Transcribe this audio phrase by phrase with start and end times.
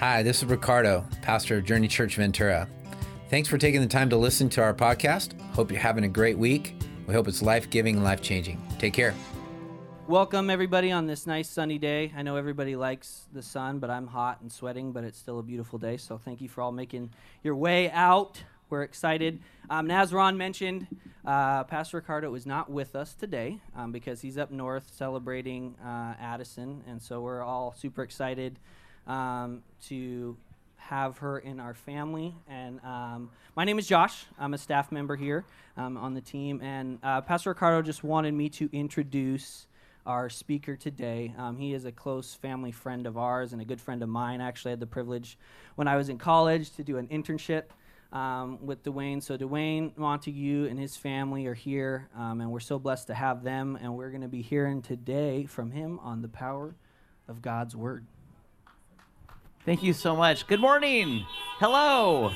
[0.00, 2.68] Hi, this is Ricardo, pastor of Journey Church Ventura.
[3.30, 5.36] Thanks for taking the time to listen to our podcast.
[5.54, 6.76] Hope you're having a great week.
[7.08, 8.62] We hope it's life giving and life changing.
[8.78, 9.12] Take care.
[10.06, 12.12] Welcome, everybody, on this nice sunny day.
[12.16, 15.42] I know everybody likes the sun, but I'm hot and sweating, but it's still a
[15.42, 15.96] beautiful day.
[15.96, 17.10] So thank you for all making
[17.42, 18.40] your way out.
[18.70, 19.40] We're excited.
[19.68, 20.86] Um, as Ron mentioned,
[21.24, 26.14] uh, Pastor Ricardo is not with us today um, because he's up north celebrating uh,
[26.20, 26.84] Addison.
[26.86, 28.60] And so we're all super excited
[29.08, 30.36] um, to
[30.76, 32.34] have her in our family.
[32.48, 34.24] And um, my name is Josh.
[34.38, 35.44] I'm a staff member here
[35.76, 36.60] um, on the team.
[36.62, 39.66] And uh, Pastor Ricardo just wanted me to introduce
[40.06, 41.34] our speaker today.
[41.36, 44.40] Um, he is a close family friend of ours and a good friend of mine.
[44.40, 45.38] I actually had the privilege
[45.74, 47.64] when I was in college to do an internship
[48.10, 49.22] um, with Dwayne.
[49.22, 53.42] So, Dwayne Montague and his family are here, um, and we're so blessed to have
[53.42, 53.78] them.
[53.78, 56.74] And we're going to be hearing today from him on the power
[57.28, 58.06] of God's Word.
[59.68, 60.46] Thank you so much.
[60.46, 61.26] Good morning.
[61.58, 62.32] Hello.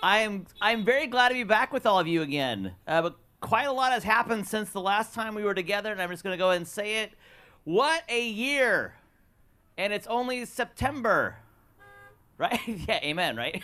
[0.00, 2.76] I am I'm very glad to be back with all of you again.
[2.86, 6.00] Uh, but quite a lot has happened since the last time we were together, and
[6.00, 7.14] I'm just going to go ahead and say it.
[7.64, 8.94] What a year!
[9.76, 11.34] And it's only September,
[12.38, 12.60] right?
[12.68, 13.60] yeah, amen, right?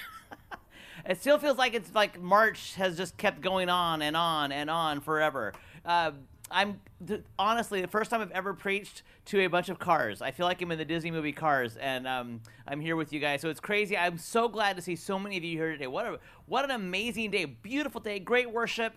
[1.08, 4.68] it still feels like it's like March has just kept going on and on and
[4.68, 5.52] on forever.
[5.84, 6.10] Uh,
[6.50, 10.22] I'm th- honestly the first time I've ever preached to a bunch of cars.
[10.22, 13.20] I feel like I'm in the Disney movie Cars, and um, I'm here with you
[13.20, 13.40] guys.
[13.40, 13.96] So it's crazy.
[13.96, 15.88] I'm so glad to see so many of you here today.
[15.88, 17.44] What a what an amazing day!
[17.44, 18.94] Beautiful day, great worship.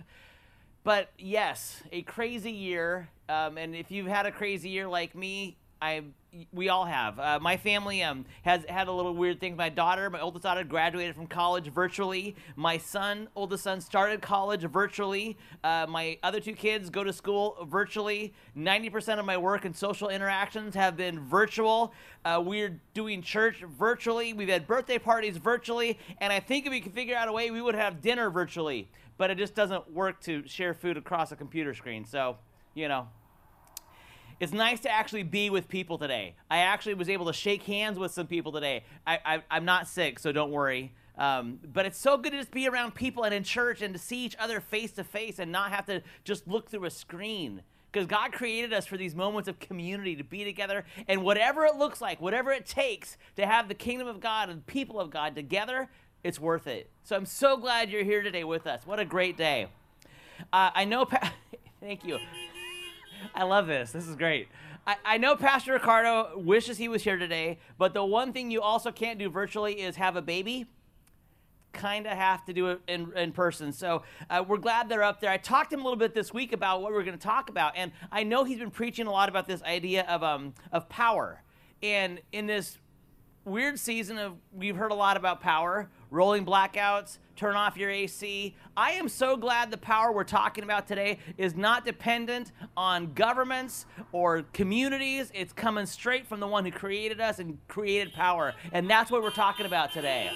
[0.84, 3.10] But yes, a crazy year.
[3.28, 6.04] Um, and if you've had a crazy year like me, I
[6.54, 7.18] we all have.
[7.20, 9.56] Uh, my family um, has had a little weird thing.
[9.56, 12.36] My daughter, my oldest daughter, graduated from college virtually.
[12.56, 15.38] My son, oldest son, started college virtually.
[15.64, 18.34] Uh, my other two kids go to school virtually.
[18.54, 21.94] Ninety percent of my work and social interactions have been virtual.
[22.24, 24.34] Uh, we're doing church virtually.
[24.34, 27.50] We've had birthday parties virtually, and I think if we could figure out a way,
[27.50, 28.90] we would have dinner virtually.
[29.18, 32.06] But it just doesn't work to share food across a computer screen.
[32.06, 32.38] So,
[32.74, 33.08] you know,
[34.40, 36.36] it's nice to actually be with people today.
[36.50, 38.84] I actually was able to shake hands with some people today.
[39.06, 40.94] I, am not sick, so don't worry.
[41.18, 44.00] Um, but it's so good to just be around people and in church and to
[44.00, 47.62] see each other face to face and not have to just look through a screen.
[47.92, 51.76] Because God created us for these moments of community to be together, and whatever it
[51.76, 55.36] looks like, whatever it takes to have the kingdom of God and people of God
[55.36, 55.90] together,
[56.24, 56.90] it's worth it.
[57.04, 58.86] So I'm so glad you're here today with us.
[58.86, 59.68] What a great day.
[60.54, 61.34] Uh, I know, pa-
[61.82, 62.20] thank you.
[63.34, 63.92] I love this.
[63.92, 64.48] This is great.
[64.88, 68.62] I, I know Pastor Ricardo wishes he was here today, but the one thing you
[68.62, 70.66] also can't do virtually is have a baby.
[71.72, 73.72] Kind of have to do it in, in person.
[73.72, 75.30] So uh, we're glad they're up there.
[75.30, 77.50] I talked to him a little bit this week about what we're going to talk
[77.50, 80.90] about, and I know he's been preaching a lot about this idea of, um, of
[80.90, 81.44] power.
[81.84, 82.80] And in this
[83.46, 88.56] weird season of, we've heard a lot about power, rolling blackouts, turn off your AC.
[88.76, 93.86] I am so glad the power we're talking about today is not dependent on governments
[94.12, 95.32] or communities.
[95.34, 98.54] It's coming straight from the one who created us and created power.
[98.72, 100.32] And that's what we're talking about today.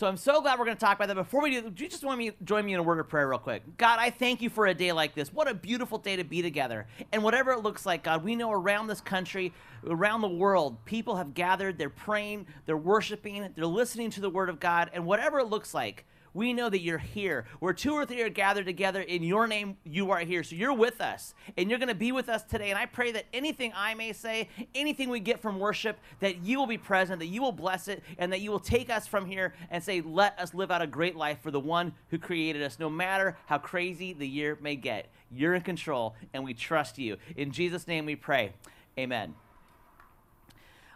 [0.00, 1.14] So I'm so glad we're going to talk about that.
[1.14, 3.28] Before we do, do you just want me join me in a word of prayer
[3.28, 3.76] real quick?
[3.76, 5.30] God, I thank you for a day like this.
[5.30, 6.86] What a beautiful day to be together.
[7.12, 9.52] And whatever it looks like, God, we know around this country,
[9.86, 14.48] around the world, people have gathered, they're praying, they're worshiping, they're listening to the word
[14.48, 17.46] of God, and whatever it looks like, we know that you're here.
[17.58, 20.42] Where two or three are gathered together in your name, you are here.
[20.42, 22.70] So you're with us, and you're going to be with us today.
[22.70, 26.58] And I pray that anything I may say, anything we get from worship, that you
[26.58, 29.26] will be present, that you will bless it, and that you will take us from
[29.26, 32.62] here and say, let us live out a great life for the one who created
[32.62, 35.08] us, no matter how crazy the year may get.
[35.32, 37.16] You're in control, and we trust you.
[37.36, 38.52] In Jesus' name we pray.
[38.98, 39.34] Amen.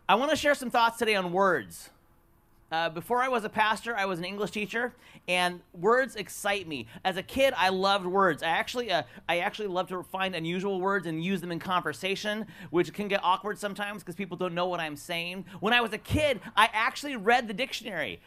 [0.08, 1.90] I want to share some thoughts today on words.
[2.74, 4.92] Uh, before I was a pastor, I was an English teacher,
[5.28, 6.88] and words excite me.
[7.04, 8.42] As a kid, I loved words.
[8.42, 12.46] I actually, uh, I actually love to find unusual words and use them in conversation,
[12.70, 15.44] which can get awkward sometimes because people don't know what I'm saying.
[15.60, 18.20] When I was a kid, I actually read the dictionary.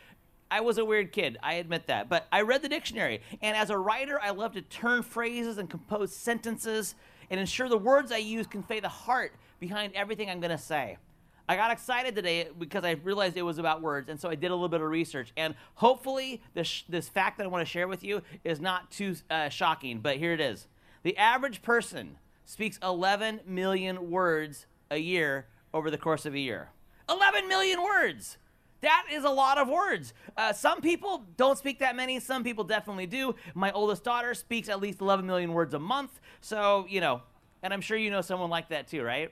[0.50, 3.20] I was a weird kid, I admit that, but I read the dictionary.
[3.42, 6.96] And as a writer, I love to turn phrases and compose sentences
[7.30, 11.00] and ensure the words I use convey the heart behind everything I'm going to say.
[11.50, 14.52] I got excited today because I realized it was about words, and so I did
[14.52, 15.32] a little bit of research.
[15.38, 19.16] And hopefully, this this fact that I want to share with you is not too
[19.30, 20.68] uh, shocking, but here it is:
[21.04, 26.70] the average person speaks 11 million words a year over the course of a year.
[27.10, 28.38] 11 million words.
[28.82, 30.14] That is a lot of words.
[30.36, 32.20] Uh, some people don't speak that many.
[32.20, 33.36] Some people definitely do.
[33.56, 36.20] My oldest daughter speaks at least 11 million words a month.
[36.42, 37.22] So, you know,
[37.64, 39.32] and I'm sure you know someone like that too, right?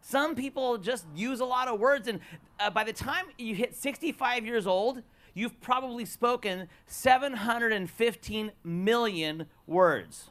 [0.00, 2.20] Some people just use a lot of words, and
[2.58, 5.02] uh, by the time you hit 65 years old,
[5.34, 10.30] you've probably spoken 715 million words.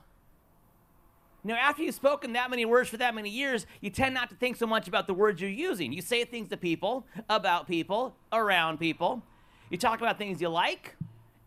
[1.43, 4.35] Now, after you've spoken that many words for that many years, you tend not to
[4.35, 5.93] think so much about the words you're using.
[5.93, 9.23] You say things to people, about people, around people.
[9.69, 10.95] You talk about things you like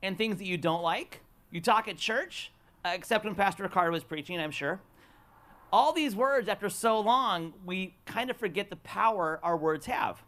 [0.02, 1.20] and things that you don't like.
[1.50, 2.52] You talk at church,
[2.84, 4.80] uh, except when Pastor Ricardo was preaching, I'm sure.
[5.72, 10.22] All these words, after so long, we kind of forget the power our words have.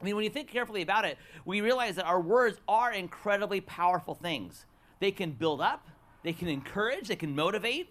[0.00, 3.60] I mean, when you think carefully about it, we realize that our words are incredibly
[3.60, 4.66] powerful things.
[5.00, 5.88] They can build up,
[6.24, 7.90] they can encourage, they can motivate.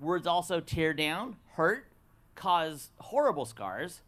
[0.00, 1.86] Words also tear down, hurt,
[2.34, 4.00] cause horrible scars.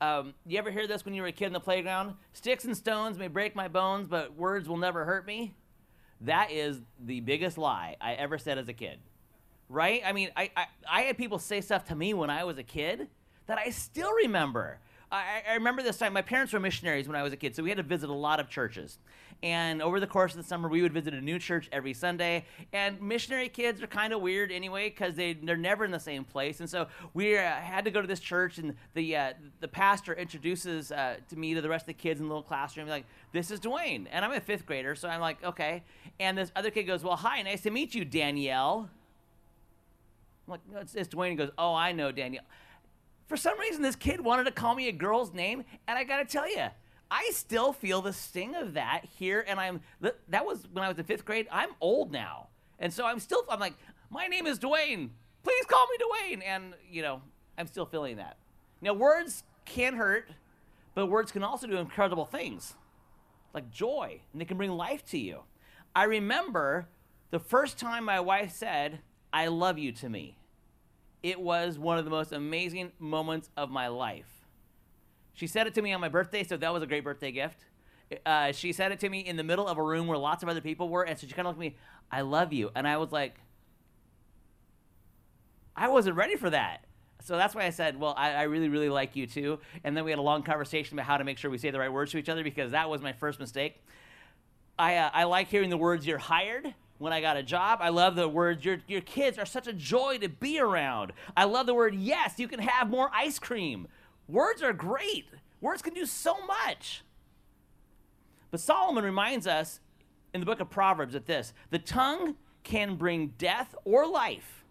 [0.00, 2.14] Um, you ever hear this when you were a kid in the playground?
[2.32, 5.54] Sticks and stones may break my bones, but words will never hurt me.
[6.20, 8.98] That is the biggest lie I ever said as a kid.
[9.68, 10.02] Right?
[10.04, 12.62] I mean, I, I, I had people say stuff to me when I was a
[12.62, 13.08] kid
[13.46, 14.78] that I still remember.
[15.10, 17.62] I, I, remember this time, my parents were missionaries when I was a kid, so
[17.62, 18.98] we had to visit a lot of churches.
[19.42, 22.44] And over the course of the summer, we would visit a new church every Sunday.
[22.72, 26.24] And missionary kids are kind of weird anyway because they, they're never in the same
[26.24, 26.60] place.
[26.60, 30.12] And so we uh, had to go to this church, and the, uh, the pastor
[30.12, 33.06] introduces uh, to me to the rest of the kids in the little classroom, like,
[33.32, 34.06] this is Dwayne.
[34.10, 35.84] And I'm a fifth grader, so I'm like, okay.
[36.20, 38.90] And this other kid goes, well, hi, nice to meet you, Danielle.
[40.48, 41.30] I'm like, no, it's, it's Dwayne.
[41.30, 42.44] He goes, oh, I know Danielle.
[43.26, 46.24] For some reason, this kid wanted to call me a girl's name, and I gotta
[46.24, 46.64] tell you,
[47.10, 50.98] I still feel the sting of that here, and I'm that was when I was
[50.98, 51.46] in fifth grade.
[51.50, 52.48] I'm old now,
[52.78, 53.74] and so I'm still I'm like,
[54.10, 55.10] my name is Dwayne.
[55.42, 57.20] Please call me Dwayne, and you know,
[57.58, 58.38] I'm still feeling that.
[58.80, 60.30] Now, words can hurt,
[60.94, 62.74] but words can also do incredible things,
[63.52, 65.40] like joy, and they can bring life to you.
[65.94, 66.88] I remember
[67.30, 69.00] the first time my wife said,
[69.32, 70.38] "I love you" to me
[71.22, 74.46] it was one of the most amazing moments of my life.
[75.34, 77.64] She said it to me on my birthday, so that was a great birthday gift.
[78.24, 80.48] Uh, she said it to me in the middle of a room where lots of
[80.48, 81.76] other people were, and so she kind of looked at me,
[82.10, 82.70] I love you.
[82.74, 83.36] And I was like,
[85.76, 86.84] I wasn't ready for that.
[87.22, 89.58] So that's why I said, well, I, I, really, really like you too.
[89.84, 91.78] And then we had a long conversation about how to make sure we say the
[91.78, 93.82] right words to each other because that was my first mistake.
[94.78, 97.78] I, uh, I like hearing the words you're hired when I got a job.
[97.80, 101.12] I love the words, your, your kids are such a joy to be around.
[101.36, 103.88] I love the word, yes, you can have more ice cream.
[104.26, 105.26] Words are great,
[105.60, 107.02] words can do so much.
[108.50, 109.80] But Solomon reminds us
[110.34, 114.64] in the book of Proverbs that this the tongue can bring death or life.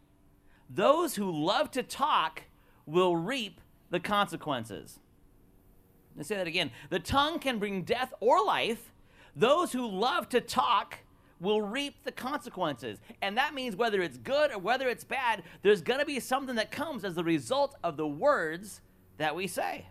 [0.70, 2.44] Those who love to talk
[2.86, 5.00] will reap the consequences.
[6.16, 6.72] Let's say that again.
[6.90, 8.92] The tongue can bring death or life.
[9.36, 11.00] Those who love to talk
[11.40, 13.00] will reap the consequences.
[13.22, 16.56] And that means whether it's good or whether it's bad, there's going to be something
[16.56, 18.82] that comes as the result of the words
[19.18, 19.88] that we say.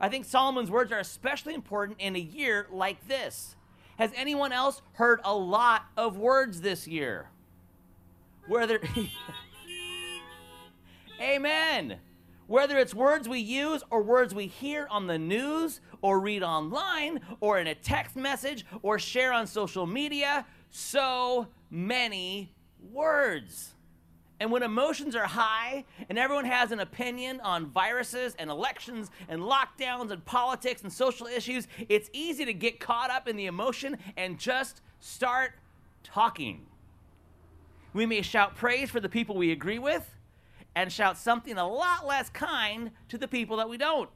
[0.00, 3.56] I think Solomon's words are especially important in a year like this.
[3.98, 7.28] Has anyone else heard a lot of words this year?
[8.48, 8.80] Whether
[11.20, 11.98] Amen.
[12.52, 17.20] Whether it's words we use or words we hear on the news or read online
[17.40, 22.52] or in a text message or share on social media, so many
[22.92, 23.72] words.
[24.38, 29.40] And when emotions are high and everyone has an opinion on viruses and elections and
[29.40, 33.96] lockdowns and politics and social issues, it's easy to get caught up in the emotion
[34.14, 35.52] and just start
[36.04, 36.66] talking.
[37.94, 40.06] We may shout praise for the people we agree with
[40.74, 44.08] and shout something a lot less kind to the people that we don't.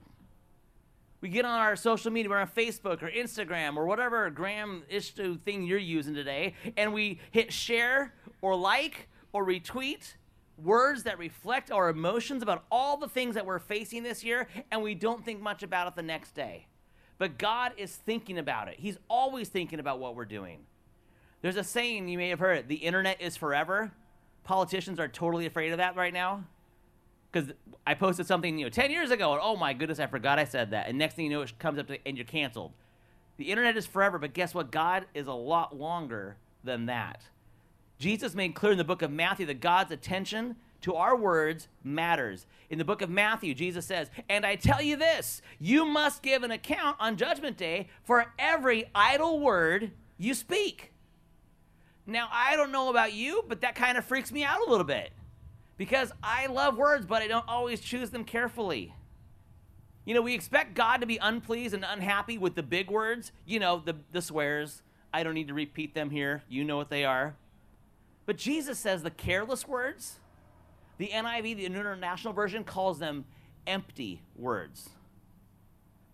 [1.20, 5.38] We get on our social media, we're on Facebook or Instagram or whatever gram issue
[5.38, 10.14] thing you're using today, and we hit share or like or retweet
[10.62, 14.82] words that reflect our emotions about all the things that we're facing this year, and
[14.82, 16.66] we don't think much about it the next day.
[17.18, 18.76] But God is thinking about it.
[18.78, 20.60] He's always thinking about what we're doing.
[21.42, 23.92] There's a saying you may have heard it the internet is forever
[24.46, 26.44] politicians are totally afraid of that right now
[27.30, 27.52] because
[27.86, 30.44] I posted something you know 10 years ago and oh my goodness I forgot I
[30.44, 32.72] said that and next thing you know it comes up to, and you're canceled.
[33.36, 34.70] The internet is forever, but guess what?
[34.70, 37.22] God is a lot longer than that.
[37.98, 42.46] Jesus made clear in the book of Matthew that God's attention to our words matters.
[42.70, 46.42] In the book of Matthew, Jesus says, And I tell you this, you must give
[46.42, 50.92] an account on Judgment Day for every idle word you speak.
[52.06, 54.84] Now, I don't know about you, but that kind of freaks me out a little
[54.84, 55.10] bit
[55.76, 58.94] because I love words, but I don't always choose them carefully.
[60.04, 63.58] You know, we expect God to be unpleased and unhappy with the big words, you
[63.58, 64.82] know, the, the swears.
[65.12, 66.42] I don't need to repeat them here.
[66.48, 67.34] You know what they are.
[68.24, 70.16] But Jesus says the careless words,
[70.98, 73.24] the NIV, the International Version, calls them
[73.66, 74.90] empty words.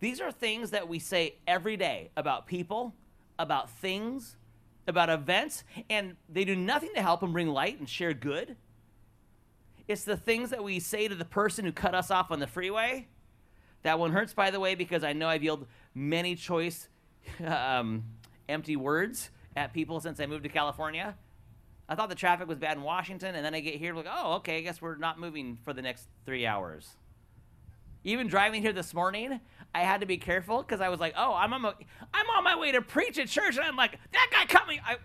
[0.00, 2.94] These are things that we say every day about people,
[3.38, 4.36] about things,
[4.86, 8.56] about events, and they do nothing to help and bring light and share good.
[9.88, 12.46] It's the things that we say to the person who cut us off on the
[12.46, 13.08] freeway.
[13.82, 16.88] That one hurts, by the way, because I know I've yelled many choice
[17.44, 18.04] um,
[18.48, 21.16] empty words at people since I moved to California.
[21.88, 24.34] I thought the traffic was bad in Washington, and then I get here, like, oh,
[24.34, 26.96] okay, I guess we're not moving for the next three hours.
[28.04, 29.40] Even driving here this morning,
[29.74, 31.74] I had to be careful because I was like, oh, I'm on, my,
[32.12, 34.80] I'm on my way to preach at church, and I'm like, that guy cut me.
[34.84, 34.96] I...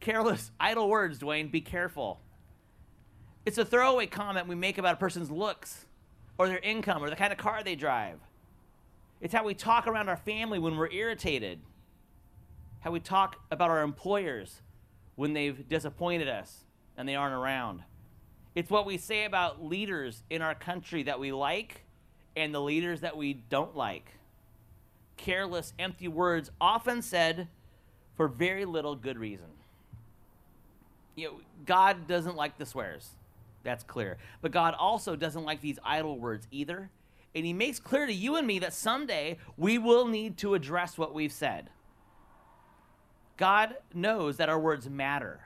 [0.00, 2.20] Careless, idle words, Dwayne, be careful.
[3.46, 5.86] It's a throwaway comment we make about a person's looks
[6.38, 8.18] or their income or the kind of car they drive.
[9.20, 11.60] It's how we talk around our family when we're irritated,
[12.80, 14.62] how we talk about our employers
[15.14, 16.64] when they've disappointed us
[16.96, 17.82] and they aren't around.
[18.54, 21.82] It's what we say about leaders in our country that we like
[22.36, 24.12] and the leaders that we don't like.
[25.16, 27.48] Careless, empty words often said
[28.16, 29.46] for very little good reason.
[31.14, 33.10] You know, God doesn't like the swears.
[33.62, 34.16] That's clear.
[34.40, 36.90] But God also doesn't like these idle words either.
[37.34, 40.96] And He makes clear to you and me that someday we will need to address
[40.96, 41.70] what we've said.
[43.36, 45.40] God knows that our words matter.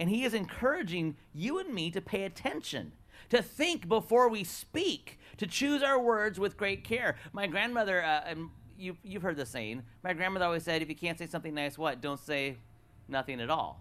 [0.00, 2.92] And He is encouraging you and me to pay attention,
[3.30, 7.16] to think before we speak, to choose our words with great care.
[7.32, 10.94] My grandmother, uh, and you, you've heard the saying, my grandmother always said, if you
[10.94, 12.00] can't say something nice, what?
[12.00, 12.56] Don't say
[13.08, 13.80] nothing at all.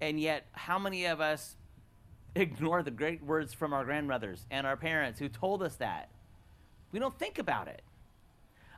[0.00, 1.56] And yet, how many of us
[2.34, 6.08] ignore the great words from our grandmothers and our parents who told us that?
[6.92, 7.82] We don't think about it.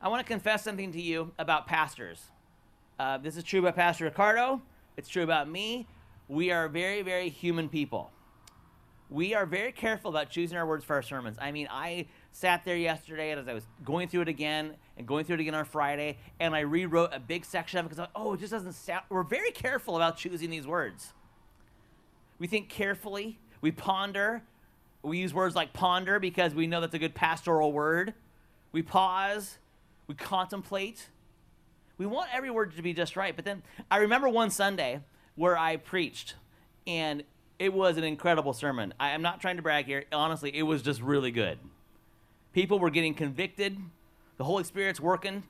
[0.03, 2.23] I want to confess something to you about pastors.
[2.99, 4.63] Uh, this is true about Pastor Ricardo.
[4.97, 5.87] It's true about me.
[6.29, 8.11] We are very, very human people.
[9.11, 11.37] We are very careful about choosing our words for our sermons.
[11.41, 15.05] I mean, I sat there yesterday and as I was going through it again and
[15.05, 18.09] going through it again on Friday, and I rewrote a big section of it because,
[18.15, 19.03] oh, it just doesn't sound.
[19.09, 21.13] We're very careful about choosing these words.
[22.39, 24.45] We think carefully, we ponder.
[25.03, 28.15] We use words like ponder because we know that's a good pastoral word.
[28.71, 29.59] We pause,
[30.07, 31.09] we contemplate.
[31.99, 33.35] We want every word to be just right.
[33.35, 35.01] But then I remember one Sunday
[35.35, 36.37] where I preached,
[36.87, 37.25] and
[37.61, 38.95] it was an incredible sermon.
[38.99, 40.07] I am not trying to brag here.
[40.11, 41.59] Honestly, it was just really good.
[42.55, 43.77] People were getting convicted,
[44.39, 45.43] the Holy Spirit's working,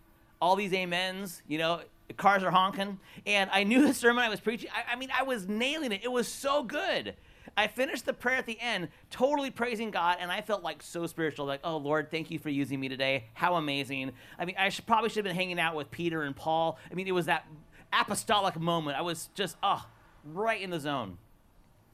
[0.42, 1.80] all these amens, you know,
[2.16, 2.98] cars are honking.
[3.26, 4.68] And I knew the sermon I was preaching.
[4.74, 6.00] I, I mean, I was nailing it.
[6.02, 7.14] It was so good.
[7.56, 11.06] I finished the prayer at the end, totally praising God, and I felt like so
[11.06, 11.46] spiritual.
[11.46, 13.26] Like, oh Lord, thank you for using me today.
[13.34, 14.12] How amazing!
[14.38, 16.78] I mean, I should, probably should have been hanging out with Peter and Paul.
[16.90, 17.46] I mean, it was that
[17.92, 18.98] apostolic moment.
[18.98, 19.84] I was just, oh,
[20.24, 21.18] right in the zone.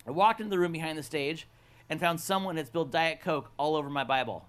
[0.07, 1.47] I walked into the room behind the stage
[1.91, 4.47] and found someone had spilled Diet Coke all over my Bible.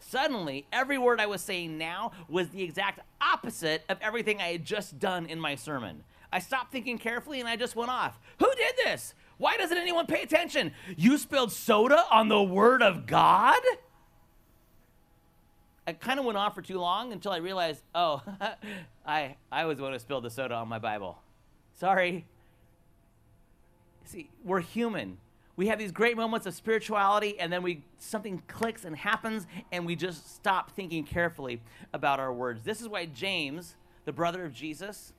[0.00, 4.64] Suddenly, every word I was saying now was the exact opposite of everything I had
[4.64, 6.04] just done in my sermon.
[6.32, 8.18] I stopped thinking carefully and I just went off.
[8.38, 9.14] Who did this?
[9.38, 10.72] Why doesn't anyone pay attention?
[10.96, 13.60] You spilled soda on the Word of God?
[15.86, 18.22] I kind of went on for too long until I realized, oh,
[19.06, 21.18] I, I was the one who spilled the soda on my Bible.
[21.72, 22.26] Sorry.
[24.08, 25.18] See, we're human.
[25.56, 29.84] We have these great moments of spirituality, and then we something clicks and happens, and
[29.84, 31.60] we just stop thinking carefully
[31.92, 32.62] about our words.
[32.64, 35.12] This is why James, the brother of Jesus,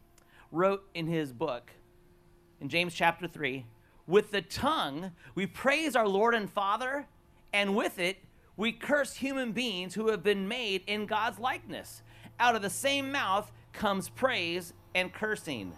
[0.51, 1.69] wrote in his book,
[2.60, 3.63] in James chapter 3,
[4.08, 7.05] with the tongue, we praise our Lord and Father,
[7.53, 8.17] and with it,
[8.58, 12.01] we curse human beings who have been made in God's likeness.
[12.39, 15.74] Out of the same mouth comes praise and cursing.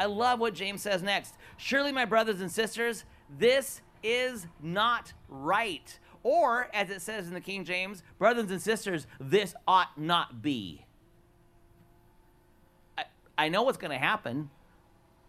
[0.00, 1.34] I love what James says next.
[1.58, 3.04] Surely, my brothers and sisters,
[3.38, 5.98] this is not right.
[6.22, 10.86] Or, as it says in the King James, brothers and sisters, this ought not be.
[12.96, 13.04] I,
[13.36, 14.48] I know what's going to happen.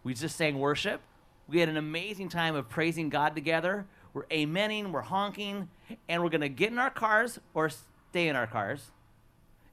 [0.05, 1.01] We just sang worship.
[1.49, 3.85] We had an amazing time of praising God together.
[4.13, 5.67] We're amening, we're honking,
[6.07, 8.91] and we're going to get in our cars or stay in our cars,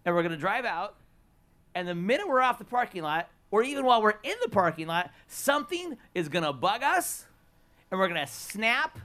[0.04, 0.96] and we're going to drive out.
[1.76, 4.86] And the minute we're off the parking lot, or even while we're in the parking
[4.86, 7.26] lot, something is going to bug us,
[7.90, 8.98] and we're going to snap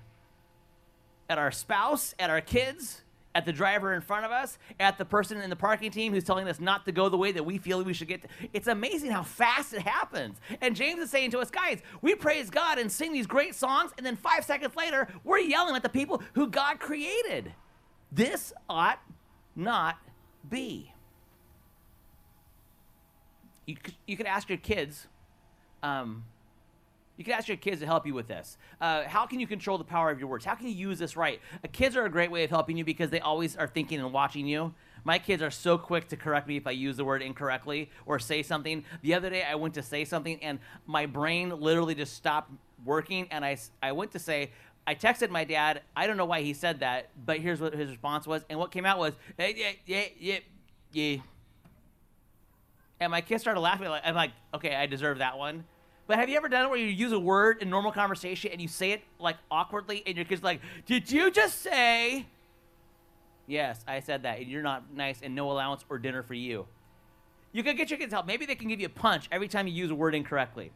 [1.29, 3.01] at our spouse, at our kids,
[3.35, 6.23] at the driver in front of us, at the person in the parking team who's
[6.23, 8.21] telling us not to go the way that we feel we should get.
[8.21, 8.27] To.
[8.53, 10.37] It's amazing how fast it happens.
[10.61, 13.91] And James is saying to us, guys, we praise God and sing these great songs,
[13.97, 17.51] and then five seconds later, we're yelling at the people who God created.
[18.11, 18.99] This ought
[19.55, 19.97] not
[20.47, 20.92] be.
[23.65, 25.07] You, you could ask your kids,
[25.81, 26.23] um,
[27.17, 28.57] you can ask your kids to help you with this.
[28.81, 30.45] Uh, how can you control the power of your words?
[30.45, 31.39] How can you use this right?
[31.63, 34.11] Uh, kids are a great way of helping you because they always are thinking and
[34.11, 34.73] watching you.
[35.03, 38.19] My kids are so quick to correct me if I use the word incorrectly or
[38.19, 38.83] say something.
[39.01, 42.51] The other day, I went to say something and my brain literally just stopped
[42.85, 44.51] working, and I, I went to say,
[44.85, 45.81] I texted my dad.
[45.95, 48.43] I don't know why he said that, but here's what his response was.
[48.49, 50.39] And what came out was, yeah, yeah, yeah,
[50.91, 51.17] yeah.
[53.03, 53.89] And my kids started laughing.
[53.89, 55.65] Like, I'm like, okay, I deserve that one.
[56.07, 58.61] But have you ever done it where you use a word in normal conversation and
[58.61, 62.25] you say it like awkwardly, and your kid's like, "Did you just say?"
[63.47, 66.65] Yes, I said that, and you're not nice, and no allowance or dinner for you.
[67.51, 68.25] You can get your kids help.
[68.25, 70.71] Maybe they can give you a punch every time you use a word incorrectly,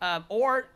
[0.00, 0.68] um, or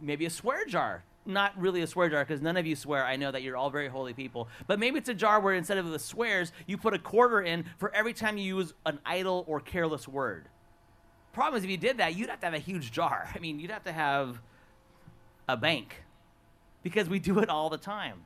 [0.00, 1.04] maybe a swear jar.
[1.28, 3.04] Not really a swear jar because none of you swear.
[3.04, 4.48] I know that you're all very holy people.
[4.66, 7.66] But maybe it's a jar where instead of the swears, you put a quarter in
[7.76, 10.48] for every time you use an idle or careless word.
[11.34, 13.28] Problem is, if you did that, you'd have to have a huge jar.
[13.34, 14.40] I mean, you'd have to have
[15.46, 16.02] a bank
[16.82, 18.22] because we do it all the time.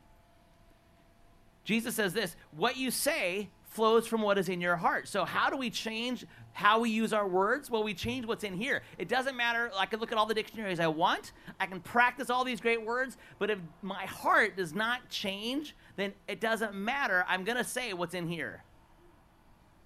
[1.64, 5.08] Jesus says this what you say flows from what is in your heart.
[5.08, 7.70] So, how do we change how we use our words?
[7.70, 8.82] Well, we change what's in here.
[8.98, 9.70] It doesn't matter.
[9.76, 12.84] I can look at all the dictionaries I want, I can practice all these great
[12.84, 17.24] words, but if my heart does not change, then it doesn't matter.
[17.26, 18.62] I'm going to say what's in here.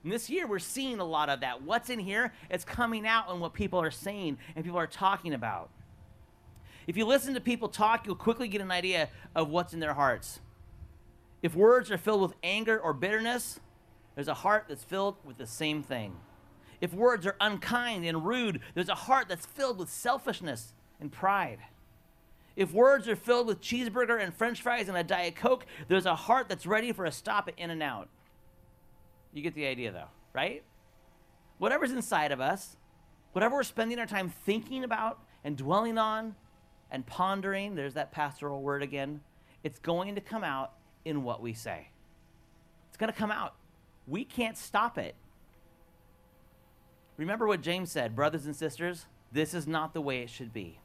[0.02, 1.62] And this year, we're seeing a lot of that.
[1.62, 2.32] What's in here?
[2.50, 5.70] It's coming out in what people are saying and people are talking about.
[6.86, 9.94] If you listen to people talk, you'll quickly get an idea of what's in their
[9.94, 10.40] hearts.
[11.42, 13.58] If words are filled with anger or bitterness,
[14.16, 16.16] there's a heart that's filled with the same thing.
[16.80, 21.58] If words are unkind and rude, there's a heart that's filled with selfishness and pride.
[22.56, 26.16] If words are filled with cheeseburger and french fries and a Diet Coke, there's a
[26.16, 28.08] heart that's ready for a stop at In N Out.
[29.32, 30.64] You get the idea, though, right?
[31.58, 32.76] Whatever's inside of us,
[33.32, 36.34] whatever we're spending our time thinking about and dwelling on
[36.90, 39.20] and pondering, there's that pastoral word again,
[39.62, 40.72] it's going to come out
[41.04, 41.88] in what we say.
[42.88, 43.54] It's going to come out.
[44.06, 45.14] We can't stop it.
[47.16, 50.80] Remember what James said, brothers and sisters, this is not the way it should be.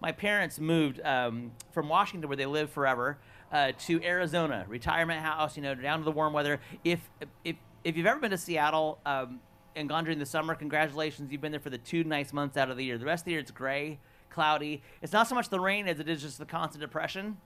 [0.00, 3.18] My parents moved um, from Washington, where they lived forever,
[3.50, 6.60] uh, to Arizona, retirement house, you know, down to the warm weather.
[6.84, 7.00] If,
[7.44, 9.40] if, if you've ever been to Seattle um,
[9.74, 12.70] and gone during the summer, congratulations, you've been there for the two nice months out
[12.70, 12.98] of the year.
[12.98, 13.98] The rest of the year, it's gray,
[14.30, 14.82] cloudy.
[15.02, 17.38] It's not so much the rain as it is just the constant depression.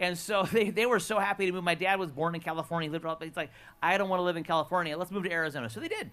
[0.00, 1.62] And so they, they were so happy to move.
[1.62, 2.88] My dad was born in California.
[2.88, 4.96] He lived all, he's like, I don't want to live in California.
[4.96, 5.70] Let's move to Arizona.
[5.70, 6.10] So they did.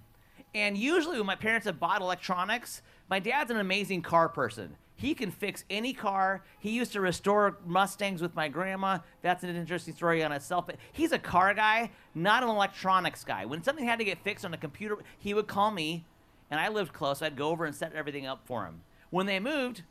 [0.54, 4.76] And usually when my parents have bought electronics, my dad's an amazing car person.
[4.96, 6.44] He can fix any car.
[6.58, 9.00] He used to restore Mustangs with my grandma.
[9.22, 10.66] That's an interesting story on itself.
[10.66, 13.46] But he's a car guy, not an electronics guy.
[13.46, 16.04] When something had to get fixed on a computer, he would call me,
[16.50, 17.22] and I lived close.
[17.22, 18.82] I'd go over and set everything up for him.
[19.12, 19.84] When they moved,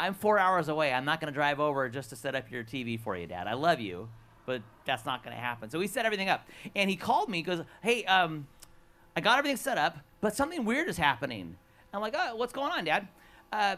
[0.00, 0.94] I'm four hours away.
[0.94, 3.46] I'm not going to drive over just to set up your TV for you, Dad.
[3.46, 4.08] I love you,
[4.46, 5.68] but that's not going to happen.
[5.68, 6.48] So he set everything up.
[6.74, 8.46] And he called me, he goes, Hey, um,
[9.14, 11.54] I got everything set up, but something weird is happening.
[11.92, 13.08] I'm like, Oh, what's going on, Dad?
[13.52, 13.76] Uh,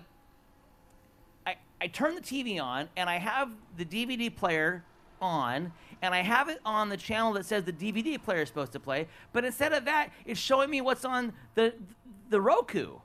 [1.45, 4.85] I, I turn the TV on, and I have the DVD player
[5.21, 8.73] on, and I have it on the channel that says the DVD player is supposed
[8.73, 11.75] to play, but instead of that, it's showing me what's on the,
[12.31, 12.99] the Roku.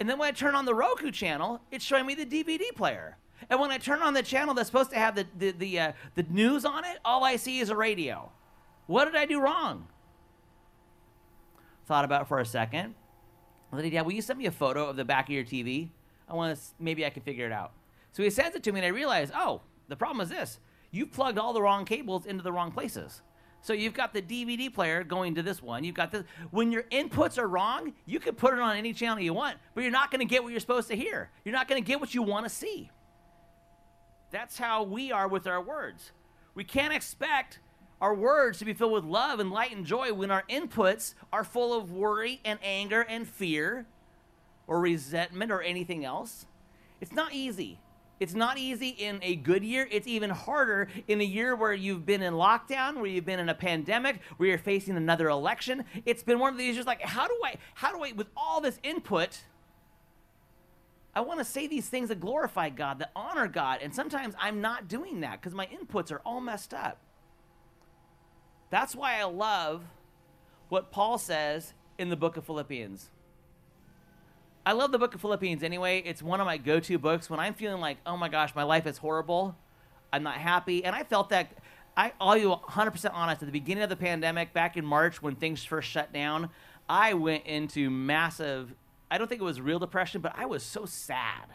[0.00, 3.18] And then when I turn on the Roku channel, it's showing me the DVD player.
[3.50, 5.92] And when I turn on the channel that's supposed to have the, the, the, uh,
[6.14, 8.32] the news on it, all I see is a radio.
[8.86, 9.86] What did I do wrong?
[11.86, 12.94] Thought about for a second.
[13.74, 15.90] Said, Dad, will you send me a photo of the back of your TV?
[16.28, 17.72] I want to, maybe I can figure it out.
[18.12, 20.58] So he sends it to me, and I realize, oh, the problem is this.
[20.90, 23.22] You've plugged all the wrong cables into the wrong places.
[23.62, 25.84] So you've got the DVD player going to this one.
[25.84, 26.24] You've got this.
[26.50, 29.82] When your inputs are wrong, you can put it on any channel you want, but
[29.82, 31.30] you're not going to get what you're supposed to hear.
[31.44, 32.90] You're not going to get what you want to see.
[34.30, 36.12] That's how we are with our words.
[36.54, 37.58] We can't expect
[38.00, 41.44] our words to be filled with love and light and joy when our inputs are
[41.44, 43.86] full of worry and anger and fear
[44.66, 46.46] or resentment or anything else.
[47.00, 47.78] It's not easy.
[48.20, 49.88] It's not easy in a good year.
[49.90, 53.48] It's even harder in a year where you've been in lockdown, where you've been in
[53.48, 55.84] a pandemic, where you're facing another election.
[56.04, 58.60] It's been one of these years like, how do I, how do I, with all
[58.60, 59.40] this input,
[61.14, 63.80] I want to say these things that glorify God, that honor God.
[63.82, 66.98] And sometimes I'm not doing that because my inputs are all messed up.
[68.68, 69.82] That's why I love
[70.68, 73.10] what Paul says in the book of Philippians.
[74.64, 76.02] I love the book of Philippians anyway.
[76.04, 78.62] It's one of my go to books when I'm feeling like, oh my gosh, my
[78.62, 79.56] life is horrible.
[80.12, 80.84] I'm not happy.
[80.84, 81.52] And I felt that,
[81.96, 85.34] I, all you 100% honest, at the beginning of the pandemic, back in March when
[85.34, 86.50] things first shut down,
[86.88, 88.74] I went into massive
[89.10, 91.46] I don't think it was real depression, but I was so sad.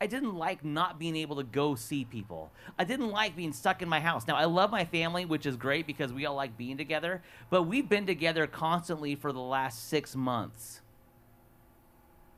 [0.00, 2.50] I didn't like not being able to go see people.
[2.78, 4.26] I didn't like being stuck in my house.
[4.26, 7.64] Now, I love my family, which is great because we all like being together, but
[7.64, 10.80] we've been together constantly for the last six months.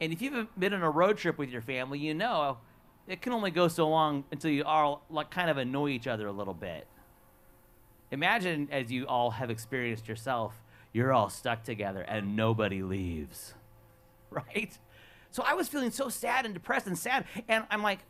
[0.00, 2.58] And if you've been on a road trip with your family, you know
[3.06, 6.26] it can only go so long until you all like kind of annoy each other
[6.26, 6.86] a little bit.
[8.10, 10.60] Imagine as you all have experienced yourself,
[10.92, 13.54] you're all stuck together and nobody leaves.
[14.28, 14.76] Right?
[15.30, 17.24] So I was feeling so sad and depressed and sad.
[17.48, 18.00] And I'm like,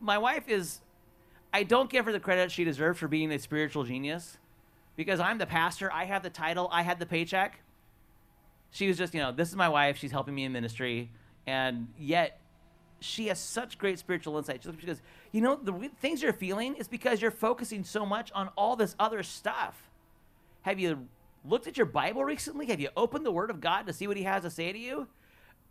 [0.00, 0.80] my wife is,
[1.52, 4.38] I don't give her the credit she deserves for being a spiritual genius
[4.96, 5.92] because I'm the pastor.
[5.92, 7.60] I have the title, I had the paycheck.
[8.70, 9.98] She was just, you know, this is my wife.
[9.98, 11.10] She's helping me in ministry.
[11.48, 12.38] And yet,
[13.00, 14.62] she has such great spiritual insight.
[14.62, 15.00] She goes,
[15.32, 18.94] you know, the things you're feeling is because you're focusing so much on all this
[18.98, 19.88] other stuff.
[20.62, 21.08] Have you
[21.46, 22.66] looked at your Bible recently?
[22.66, 24.78] Have you opened the Word of God to see what He has to say to
[24.78, 25.08] you?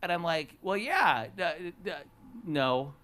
[0.02, 1.28] And I'm like, well, yeah,
[2.44, 2.96] no.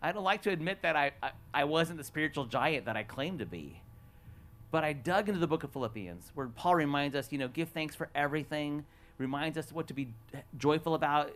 [0.00, 3.02] I don't like to admit that I, I, I wasn't the spiritual giant that I
[3.02, 3.80] claimed to be.
[4.70, 7.70] But I dug into the book of Philippians, where Paul reminds us, you know, give
[7.70, 8.84] thanks for everything,
[9.18, 10.08] reminds us what to be
[10.56, 11.32] joyful about,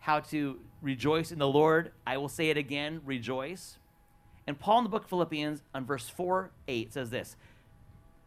[0.00, 1.92] how to rejoice in the Lord.
[2.06, 3.78] I will say it again rejoice.
[4.46, 7.36] And Paul in the book of Philippians, on verse 4 8, says this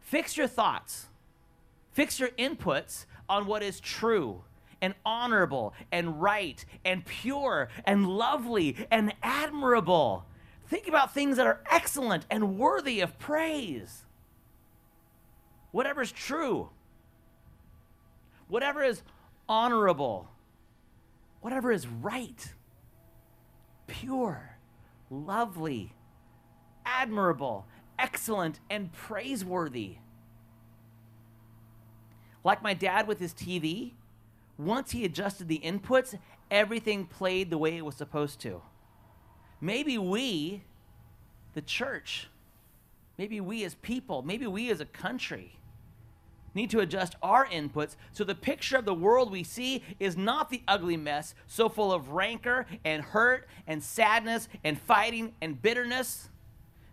[0.00, 1.06] Fix your thoughts,
[1.92, 4.42] fix your inputs on what is true
[4.80, 10.26] and honorable and right and pure and lovely and admirable.
[10.68, 14.04] Think about things that are excellent and worthy of praise.
[15.72, 16.70] Whatever's true,
[18.54, 19.02] whatever is
[19.48, 20.28] honorable,
[21.40, 22.54] whatever is right,
[23.88, 24.58] pure,
[25.10, 25.92] lovely,
[26.86, 27.66] admirable,
[27.98, 29.96] excellent, and praiseworthy.
[32.44, 33.94] Like my dad with his TV,
[34.56, 36.16] once he adjusted the inputs,
[36.48, 38.62] everything played the way it was supposed to.
[39.60, 40.62] Maybe we,
[41.54, 42.28] the church,
[43.18, 45.58] maybe we as people, maybe we as a country,
[46.54, 50.50] need to adjust our inputs so the picture of the world we see is not
[50.50, 56.28] the ugly mess so full of rancor and hurt and sadness and fighting and bitterness.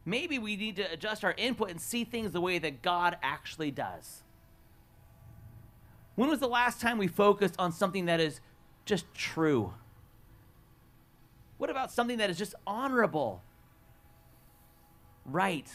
[0.06, 3.72] Maybe we need to adjust our input and see things the way that God actually
[3.72, 4.24] does.
[6.16, 8.42] When was the last time we focused on something that is
[8.86, 9.74] just true?
[11.58, 13.44] What about something that is just honorable?
[15.26, 15.68] Right.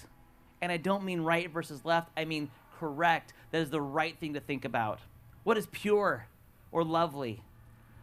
[0.60, 3.32] And I don't mean right versus left, I mean correct.
[3.50, 5.00] That is the right thing to think about.
[5.44, 6.26] What is pure
[6.72, 7.42] or lovely?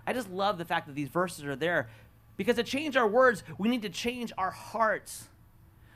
[0.05, 1.89] I just love the fact that these verses are there
[2.37, 5.27] because to change our words, we need to change our hearts.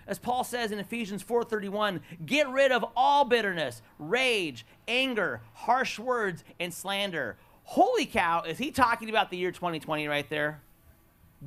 [0.07, 6.43] As Paul says in Ephesians 4:31, get rid of all bitterness, rage, anger, harsh words,
[6.59, 7.37] and slander.
[7.63, 10.61] Holy cow, is he talking about the year 2020 right there?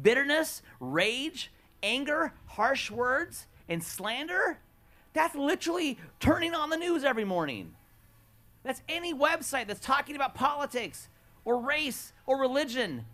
[0.01, 1.51] Bitterness, rage,
[1.83, 4.59] anger, harsh words, and slander?
[5.13, 7.75] That's literally turning on the news every morning.
[8.63, 11.09] That's any website that's talking about politics
[11.45, 13.07] or race or religion.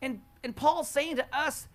[0.00, 1.68] And, and Paul's saying to us,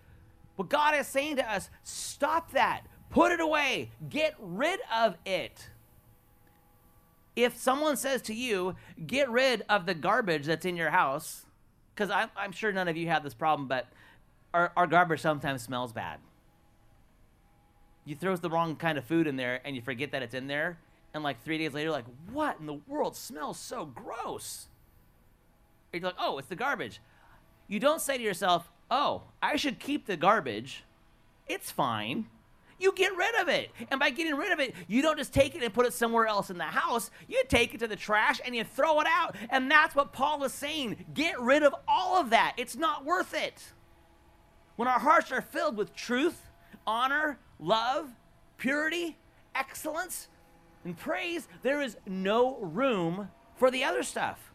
[0.56, 2.82] what God is saying to us, stop that.
[3.10, 3.90] Put it away.
[4.08, 5.68] Get rid of it.
[7.36, 11.46] If someone says to you, get rid of the garbage that's in your house,
[11.94, 13.88] because I'm, I'm, sure none of you have this problem, but
[14.52, 16.20] our, our garbage sometimes smells bad.
[18.04, 20.46] You throw the wrong kind of food in there and you forget that it's in
[20.46, 20.78] there,
[21.12, 24.66] and like three days later, like, what in the world smells so gross?
[25.92, 27.00] And you're like, oh, it's the garbage.
[27.68, 30.84] You don't say to yourself, oh, I should keep the garbage.
[31.46, 32.26] It's fine
[32.78, 33.70] you get rid of it.
[33.90, 36.26] And by getting rid of it, you don't just take it and put it somewhere
[36.26, 37.10] else in the house.
[37.28, 39.36] You take it to the trash and you throw it out.
[39.50, 41.06] And that's what Paul is saying.
[41.14, 42.54] Get rid of all of that.
[42.56, 43.72] It's not worth it.
[44.76, 46.40] When our hearts are filled with truth,
[46.86, 48.10] honor, love,
[48.58, 49.16] purity,
[49.54, 50.28] excellence,
[50.84, 54.52] and praise, there is no room for the other stuff.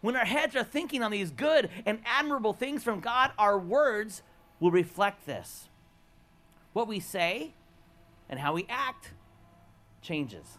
[0.00, 4.22] When our heads are thinking on these good and admirable things from God, our words
[4.60, 5.68] will reflect this
[6.72, 7.52] what we say
[8.30, 9.10] and how we act
[10.00, 10.58] changes.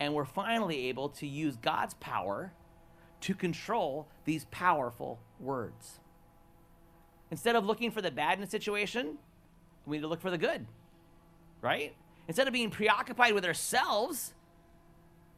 [0.00, 2.52] And we're finally able to use God's power
[3.20, 6.00] to control these powerful words.
[7.30, 9.18] Instead of looking for the bad in a situation,
[9.86, 10.66] we need to look for the good,
[11.60, 11.94] right?
[12.28, 14.34] Instead of being preoccupied with ourselves,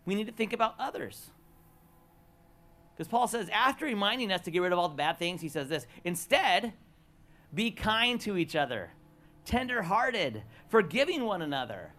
[0.05, 1.31] we need to think about others.
[2.95, 5.49] Because Paul says, after reminding us to get rid of all the bad things, he
[5.49, 6.73] says this instead,
[7.53, 8.91] be kind to each other
[9.45, 11.93] tenderhearted, forgiving one another,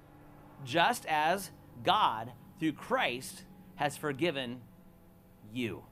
[0.65, 1.51] just as
[1.83, 3.43] God, through Christ,
[3.75, 4.61] has forgiven
[5.53, 5.83] you.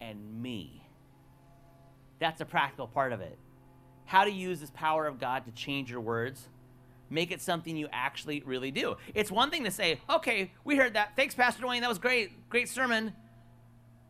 [0.00, 0.82] and me.
[2.18, 3.38] That's a practical part of it.
[4.08, 6.48] How to use this power of God to change your words,
[7.10, 8.96] make it something you actually really do.
[9.14, 11.12] It's one thing to say, okay, we heard that.
[11.14, 11.82] Thanks, Pastor Dwayne.
[11.82, 12.48] That was great.
[12.48, 13.12] Great sermon.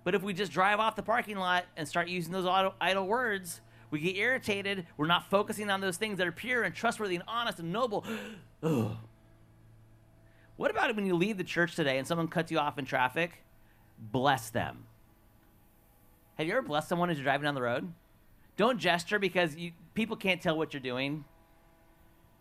[0.04, 2.46] But if we just drive off the parking lot and start using those
[2.80, 4.86] idle, words, we get irritated.
[4.96, 8.06] We're not focusing on those things that are pure and trustworthy and honest and noble.
[10.56, 13.44] What about when you leave the church today and someone cuts you off in traffic?
[13.96, 14.86] Bless them.
[16.36, 17.92] Have you ever blessed someone as you're driving down the road?
[18.58, 21.24] Don't gesture because you, people can't tell what you're doing.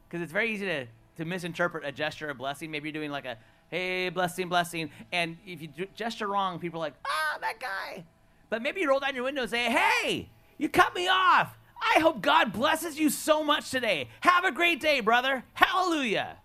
[0.08, 0.86] Because it's very easy to,
[1.18, 2.70] to misinterpret a gesture of blessing.
[2.70, 3.36] Maybe you're doing like a,
[3.70, 4.92] hey, blessing, blessing.
[5.12, 8.06] And if you gesture wrong, people are like, ah, that guy.
[8.52, 11.58] But maybe you roll down your window and say, hey, you cut me off.
[11.96, 14.10] I hope God blesses you so much today.
[14.22, 15.44] Have a great day, brother.
[15.54, 16.38] Hallelujah.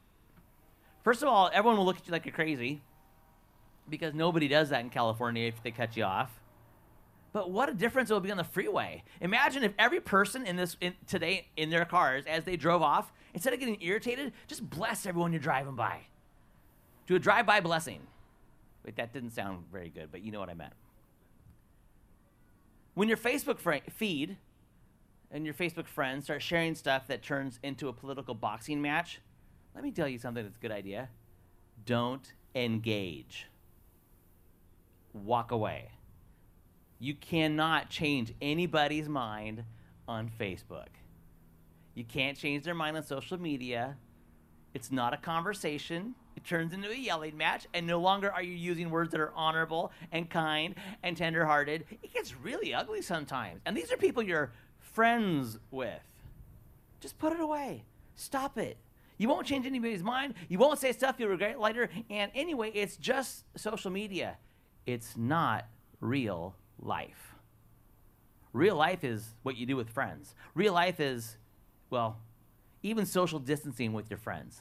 [1.04, 2.80] First of all, everyone will look at you like you're crazy
[3.86, 6.30] because nobody does that in California if they cut you off.
[7.32, 9.04] But what a difference it would be on the freeway.
[9.20, 13.12] Imagine if every person in this in, today in their cars as they drove off,
[13.32, 16.00] instead of getting irritated, just bless everyone you're driving by.
[17.06, 18.00] Do a drive-by blessing.
[18.84, 20.74] Wait, that didn't sound very good, but you know what I meant.
[22.94, 24.36] When your Facebook fr- feed
[25.30, 29.20] and your Facebook friends start sharing stuff that turns into a political boxing match,
[29.74, 31.08] let me tell you something that's a good idea.
[31.86, 33.46] Don't engage.
[35.14, 35.90] Walk away.
[37.02, 39.64] You cannot change anybody's mind
[40.06, 40.86] on Facebook.
[41.96, 43.96] You can't change their mind on social media.
[44.72, 46.14] It's not a conversation.
[46.36, 49.32] It turns into a yelling match, and no longer are you using words that are
[49.34, 51.86] honorable and kind and tenderhearted.
[51.90, 53.62] It gets really ugly sometimes.
[53.66, 56.04] And these are people you're friends with.
[57.00, 57.82] Just put it away.
[58.14, 58.76] Stop it.
[59.18, 60.34] You won't change anybody's mind.
[60.48, 61.90] You won't say stuff you'll regret later.
[62.08, 64.36] And anyway, it's just social media.
[64.86, 65.66] It's not
[66.00, 67.34] real life.
[68.52, 70.34] Real life is what you do with friends.
[70.54, 71.38] Real life is,
[71.88, 72.18] well,
[72.82, 74.60] even social distancing with your friends.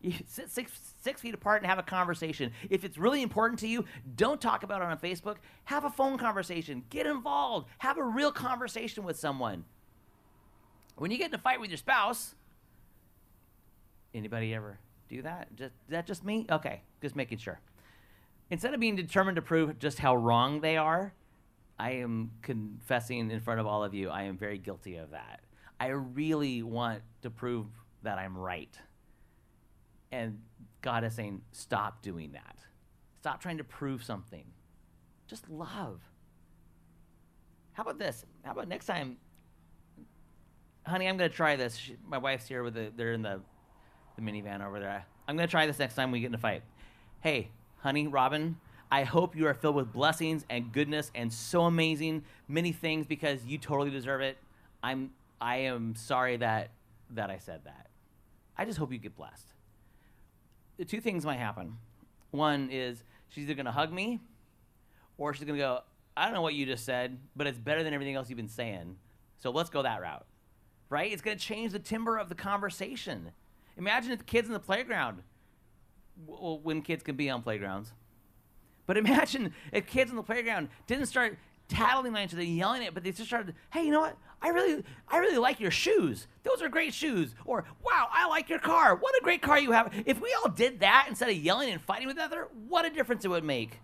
[0.00, 2.52] You sit six, six feet apart and have a conversation.
[2.68, 3.84] If it's really important to you,
[4.16, 5.36] don't talk about it on Facebook.
[5.64, 6.84] Have a phone conversation.
[6.90, 7.68] Get involved.
[7.78, 9.64] Have a real conversation with someone.
[10.96, 12.34] When you get in a fight with your spouse,
[14.12, 14.78] anybody ever
[15.08, 15.54] do that?
[15.56, 16.46] Just, is that just me?
[16.50, 17.60] Okay, just making sure.
[18.50, 21.14] Instead of being determined to prove just how wrong they are,
[21.78, 25.40] I am confessing in front of all of you, I am very guilty of that.
[25.80, 27.66] I really want to prove
[28.02, 28.76] that I'm right.
[30.12, 30.38] And
[30.82, 32.58] God is saying, stop doing that.
[33.20, 34.44] Stop trying to prove something.
[35.26, 36.00] Just love.
[37.72, 38.24] How about this?
[38.44, 39.16] How about next time,
[40.86, 41.76] honey, I'm going to try this.
[41.76, 43.40] She, my wife's here with the, they're in the,
[44.16, 45.04] the minivan over there.
[45.26, 46.62] I'm going to try this next time we get in a fight.
[47.20, 48.56] Hey, honey, Robin,
[48.90, 53.44] I hope you are filled with blessings and goodness and so amazing many things because
[53.44, 54.38] you totally deserve it.
[54.82, 56.70] I'm I am sorry that
[57.10, 57.88] that I said that.
[58.56, 59.46] I just hope you get blessed.
[60.76, 61.78] The two things might happen.
[62.30, 64.20] One is she's either going to hug me
[65.18, 65.80] or she's going to go,
[66.16, 68.48] "I don't know what you just said, but it's better than everything else you've been
[68.48, 68.96] saying."
[69.38, 70.26] So let's go that route.
[70.88, 71.12] Right?
[71.12, 73.32] It's going to change the timbre of the conversation.
[73.76, 75.22] Imagine if the kids in the playground
[76.26, 77.92] well, when kids can be on playgrounds
[78.86, 82.88] but imagine if kids on the playground didn't start tattling on each other, yelling at
[82.88, 84.16] it, but they just started, hey, you know what?
[84.42, 86.26] I really, I really like your shoes.
[86.42, 87.34] Those are great shoes.
[87.46, 88.94] Or, wow, I like your car.
[88.94, 89.92] What a great car you have.
[90.04, 92.90] If we all did that instead of yelling and fighting with each other, what a
[92.90, 93.80] difference it would make.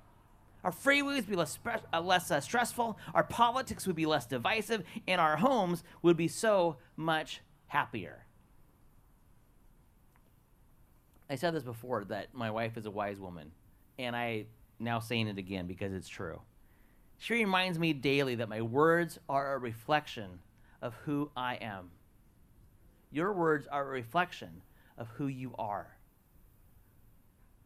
[0.62, 1.58] Our freeways would be less,
[1.92, 6.28] uh, less uh, stressful, our politics would be less divisive, and our homes would be
[6.28, 8.26] so much happier.
[11.30, 13.52] I said this before that my wife is a wise woman,
[13.98, 14.46] and I
[14.80, 16.40] now saying it again because it's true.
[17.18, 20.40] She reminds me daily that my words are a reflection
[20.80, 21.90] of who I am.
[23.10, 24.62] Your words are a reflection
[24.96, 25.96] of who you are.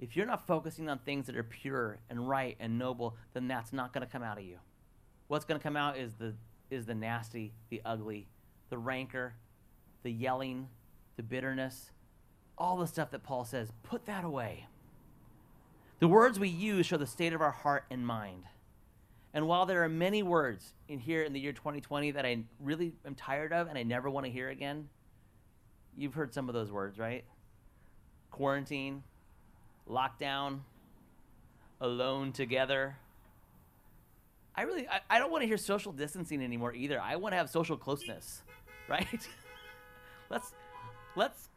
[0.00, 3.72] If you're not focusing on things that are pure and right and noble, then that's
[3.72, 4.58] not going to come out of you.
[5.28, 6.34] What's going to come out is the
[6.70, 8.26] is the nasty, the ugly,
[8.70, 9.34] the rancor,
[10.02, 10.68] the yelling,
[11.16, 11.90] the bitterness,
[12.58, 14.66] all the stuff that Paul says, put that away.
[16.00, 18.44] The words we use show the state of our heart and mind.
[19.32, 22.92] And while there are many words in here in the year 2020 that I really
[23.04, 24.88] am tired of and I never want to hear again,
[25.96, 27.24] you've heard some of those words, right?
[28.30, 29.02] Quarantine,
[29.88, 30.60] lockdown,
[31.80, 32.96] alone together.
[34.54, 37.00] I really, I, I don't want to hear social distancing anymore either.
[37.00, 38.42] I want to have social closeness,
[38.88, 39.28] right?
[40.30, 40.52] let's,
[41.16, 41.48] let's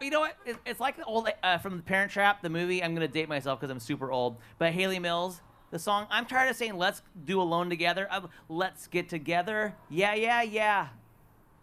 [0.00, 0.36] you know what?
[0.66, 2.82] It's, like the old uh, from the Parent Trap, the movie.
[2.82, 4.36] I'm gonna date myself because I'm super old.
[4.58, 5.40] But Hayley Mills,
[5.70, 8.06] The song, I'm tired of saying, let's do alone together.
[8.10, 9.74] Uh, let's get together.
[9.88, 10.88] Yeah, yeah, yeah.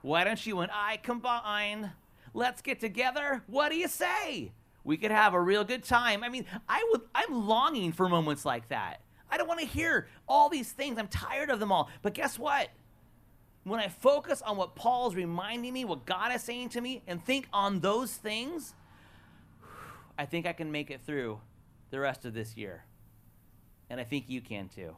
[0.01, 1.91] Why don't you and I combine?
[2.34, 3.43] Let's get together.
[3.47, 4.51] What do you say?
[4.84, 6.23] We could have a real good time.
[6.23, 9.01] I mean, I would I'm longing for moments like that.
[9.29, 10.97] I don't want to hear all these things.
[10.97, 11.89] I'm tired of them all.
[12.01, 12.69] But guess what?
[13.63, 17.23] When I focus on what Paul's reminding me, what God is saying to me, and
[17.23, 18.73] think on those things,
[20.17, 21.39] I think I can make it through
[21.91, 22.83] the rest of this year.
[23.89, 24.95] And I think you can too.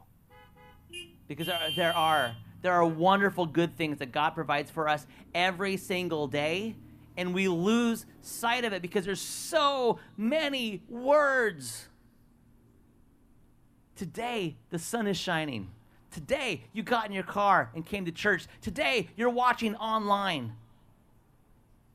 [1.28, 6.26] Because there, are there are wonderful good things that God provides for us every single
[6.26, 6.76] day,
[7.16, 11.88] and we lose sight of it because there's so many words.
[13.96, 15.70] Today, the sun is shining.
[16.12, 18.46] Today, you got in your car and came to church.
[18.60, 20.52] Today, you're watching online.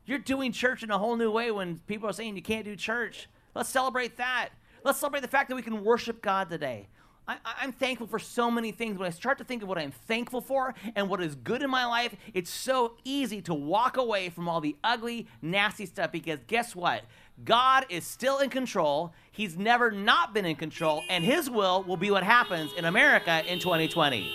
[0.06, 2.75] You're doing church in a whole new way when people are saying you can't do
[2.75, 3.27] church.
[3.53, 4.49] Let's celebrate that.
[4.84, 6.88] Let's celebrate the fact that we can worship God today.
[7.27, 8.97] I, am thankful for so many things.
[8.97, 11.69] When I start to think of what I'm thankful for and what is good in
[11.69, 16.39] my life, it's so easy to walk away from all the ugly, nasty stuff because
[16.47, 17.03] guess what?
[17.43, 19.13] God is still in control.
[19.32, 23.43] He's never not been in control, and His will will be what happens in America
[23.45, 24.34] in 2020.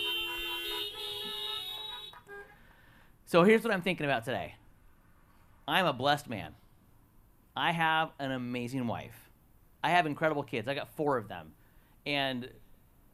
[3.27, 4.55] So here's what I'm thinking about today
[5.67, 6.55] I'm a blessed man.
[7.57, 9.31] I have an amazing wife.
[9.83, 10.69] I have incredible kids.
[10.69, 11.53] I got four of them.
[12.07, 12.49] And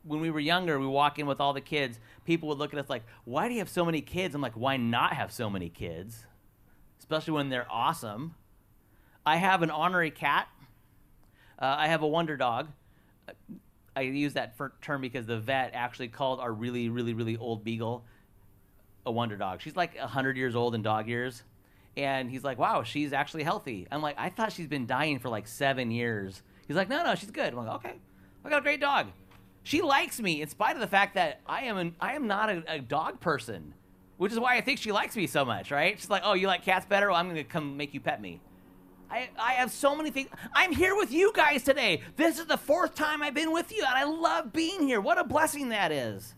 [0.04, 1.98] when we were younger, we walk in with all the kids.
[2.24, 4.54] People would look at us like, "Why do you have so many kids?" I'm like,
[4.54, 6.26] "Why not have so many kids?"
[6.98, 8.34] Especially when they're awesome.
[9.28, 10.48] I have an honorary cat.
[11.58, 12.68] Uh, I have a wonder dog.
[13.94, 18.06] I use that term because the vet actually called our really, really, really old beagle
[19.04, 19.60] a wonder dog.
[19.60, 21.42] She's like 100 years old in dog years.
[21.94, 23.86] And he's like, wow, she's actually healthy.
[23.90, 26.42] I'm like, I thought she's been dying for like seven years.
[26.66, 27.52] He's like, no, no, she's good.
[27.52, 27.96] I'm like, okay,
[28.46, 29.08] I got a great dog.
[29.62, 32.48] She likes me in spite of the fact that I am an, I am not
[32.48, 33.74] a, a dog person,
[34.16, 36.00] which is why I think she likes me so much, right?
[36.00, 37.08] She's like, oh, you like cats better?
[37.08, 38.40] Well, I'm gonna come make you pet me.
[39.10, 40.28] I, I have so many things.
[40.52, 42.02] I'm here with you guys today.
[42.16, 45.00] This is the fourth time I've been with you, and I love being here.
[45.00, 46.34] What a blessing that is.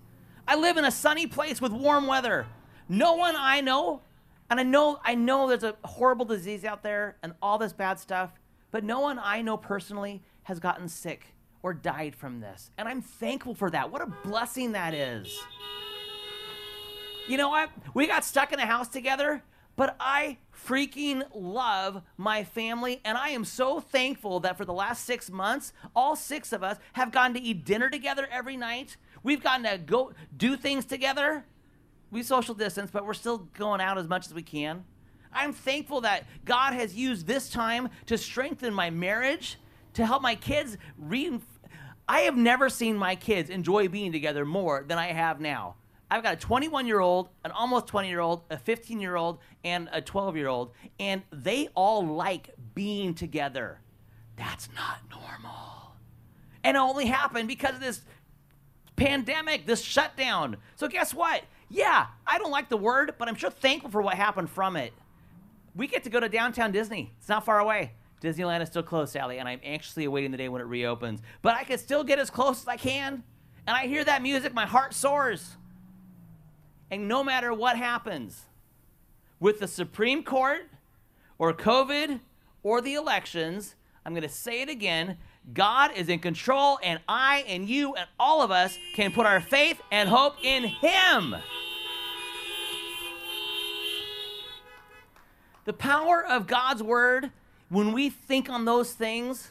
[0.46, 2.46] I live in a sunny place with warm weather.
[2.88, 4.02] No one I know,
[4.50, 7.98] and I know I know there's a horrible disease out there and all this bad
[7.98, 8.32] stuff,
[8.70, 11.26] but no one I know personally has gotten sick
[11.62, 12.70] or died from this.
[12.78, 13.90] And I'm thankful for that.
[13.90, 15.38] What a blessing that is.
[17.28, 17.70] You know what?
[17.94, 19.42] We got stuck in a house together,
[19.76, 23.00] but I freaking love my family.
[23.04, 26.78] And I am so thankful that for the last six months, all six of us
[26.92, 28.96] have gotten to eat dinner together every night.
[29.22, 31.44] We've gotten to go do things together.
[32.10, 34.84] We social distance, but we're still going out as much as we can.
[35.32, 39.58] I'm thankful that God has used this time to strengthen my marriage,
[39.94, 40.76] to help my kids.
[42.08, 45.76] I have never seen my kids enjoy being together more than I have now.
[46.10, 49.38] I've got a 21 year old, an almost 20 year old, a 15 year old,
[49.64, 53.80] and a 12 year old, and they all like being together.
[54.36, 55.94] That's not normal.
[56.64, 58.02] And it only happened because of this
[58.96, 60.56] pandemic, this shutdown.
[60.76, 61.42] So, guess what?
[61.68, 64.92] Yeah, I don't like the word, but I'm sure thankful for what happened from it.
[65.74, 67.92] We get to go to downtown Disney, it's not far away.
[68.20, 71.20] Disneyland is still closed, Sally, and I'm anxiously awaiting the day when it reopens.
[71.40, 73.22] But I can still get as close as I can.
[73.66, 75.56] And I hear that music, my heart soars.
[76.90, 78.46] And no matter what happens
[79.38, 80.68] with the Supreme Court
[81.38, 82.20] or COVID
[82.62, 85.16] or the elections, I'm going to say it again
[85.54, 89.40] God is in control, and I and you and all of us can put our
[89.40, 91.36] faith and hope in Him.
[95.64, 97.30] The power of God's word,
[97.68, 99.50] when we think on those things,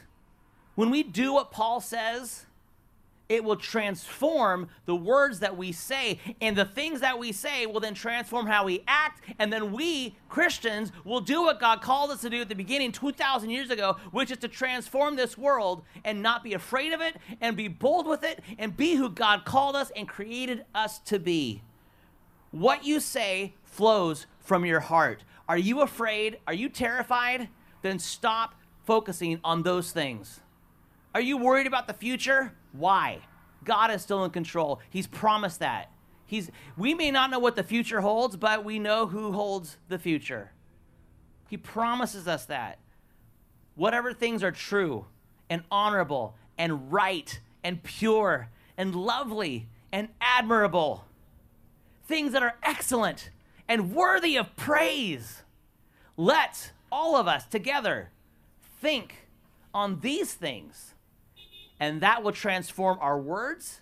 [0.74, 2.46] when we do what Paul says,
[3.30, 6.18] it will transform the words that we say.
[6.40, 9.22] And the things that we say will then transform how we act.
[9.38, 12.90] And then we, Christians, will do what God called us to do at the beginning
[12.90, 17.16] 2,000 years ago, which is to transform this world and not be afraid of it
[17.40, 21.20] and be bold with it and be who God called us and created us to
[21.20, 21.62] be.
[22.50, 25.22] What you say flows from your heart.
[25.48, 26.40] Are you afraid?
[26.48, 27.48] Are you terrified?
[27.82, 30.40] Then stop focusing on those things.
[31.14, 32.54] Are you worried about the future?
[32.72, 33.20] Why?
[33.64, 34.80] God is still in control.
[34.88, 35.90] He's promised that.
[36.26, 39.98] He's, we may not know what the future holds, but we know who holds the
[39.98, 40.52] future.
[41.48, 42.78] He promises us that.
[43.74, 45.06] Whatever things are true
[45.48, 51.04] and honorable and right and pure and lovely and admirable,
[52.06, 53.30] things that are excellent
[53.68, 55.42] and worthy of praise,
[56.16, 58.10] let all of us together
[58.80, 59.28] think
[59.74, 60.94] on these things
[61.80, 63.80] And that will transform our words,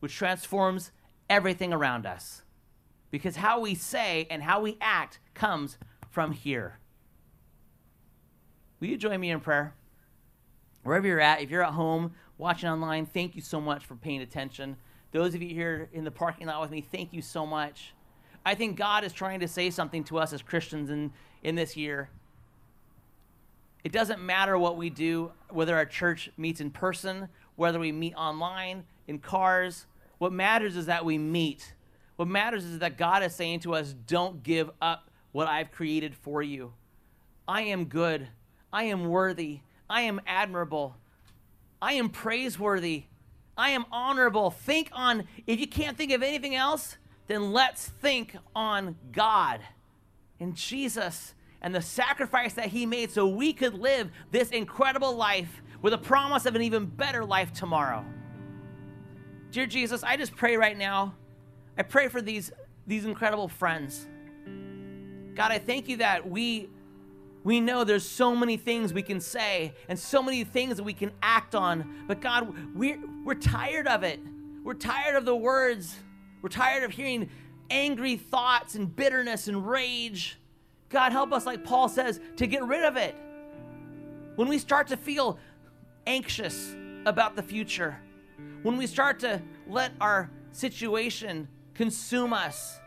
[0.00, 0.90] which transforms
[1.28, 2.42] everything around us.
[3.10, 5.78] Because how we say and how we act comes
[6.10, 6.78] from here.
[8.80, 9.74] Will you join me in prayer?
[10.82, 14.20] Wherever you're at, if you're at home, watching online, thank you so much for paying
[14.20, 14.76] attention.
[15.12, 17.94] Those of you here in the parking lot with me, thank you so much.
[18.44, 21.76] I think God is trying to say something to us as Christians in, in this
[21.76, 22.10] year.
[23.84, 28.14] It doesn't matter what we do, whether our church meets in person, whether we meet
[28.14, 29.86] online, in cars.
[30.18, 31.74] What matters is that we meet.
[32.16, 36.14] What matters is that God is saying to us, don't give up what I've created
[36.14, 36.72] for you.
[37.46, 38.28] I am good.
[38.72, 39.60] I am worthy.
[39.90, 40.96] I am admirable.
[41.82, 43.04] I am praiseworthy.
[43.56, 44.50] I am honorable.
[44.50, 49.60] Think on, if you can't think of anything else, then let's think on God
[50.40, 51.34] and Jesus
[51.64, 55.98] and the sacrifice that He made so we could live this incredible life with a
[55.98, 58.04] promise of an even better life tomorrow.
[59.50, 61.14] Dear Jesus, I just pray right now.
[61.78, 62.52] I pray for these,
[62.86, 64.06] these incredible friends.
[65.34, 66.68] God, I thank you that we
[67.44, 70.94] we know there's so many things we can say and so many things that we
[70.94, 72.04] can act on.
[72.08, 74.18] But God, we're, we're tired of it.
[74.62, 75.94] We're tired of the words.
[76.40, 77.28] We're tired of hearing
[77.68, 80.38] angry thoughts and bitterness and rage.
[80.94, 83.16] God, help us, like Paul says, to get rid of it.
[84.36, 85.40] When we start to feel
[86.06, 87.98] anxious about the future,
[88.62, 92.78] when we start to let our situation consume us,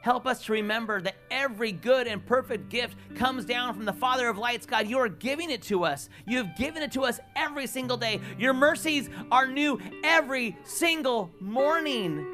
[0.00, 4.28] Help us to remember that every good and perfect gift comes down from the Father
[4.28, 4.66] of lights.
[4.66, 6.08] God, you are giving it to us.
[6.26, 8.20] You have given it to us every single day.
[8.36, 12.26] Your mercies are new every single morning.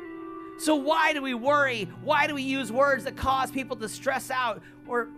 [0.58, 1.90] So, why do we worry?
[2.02, 5.08] Why do we use words that cause people to stress out or,